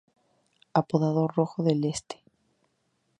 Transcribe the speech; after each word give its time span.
Apodado 0.73 1.27
Rojo 1.27 1.61
del 1.61 1.85
Este. 1.85 2.23